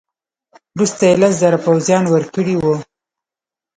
وروسته 0.75 1.01
یې 1.09 1.19
لس 1.21 1.33
زره 1.41 1.57
پوځیان 1.65 2.05
ورکړي 2.09 2.55
وه. 2.57 2.77